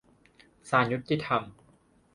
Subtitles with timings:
[0.69, 1.41] ศาลยุติธรรม